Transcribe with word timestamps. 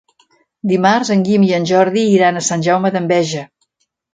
Dimarts 0.71 1.11
en 1.17 1.21
Guim 1.27 1.45
i 1.49 1.53
en 1.59 1.69
Jordi 1.73 2.07
iran 2.17 2.41
a 2.41 2.45
Sant 2.49 2.67
Jaume 2.71 2.93
d'Enveja. 2.97 3.45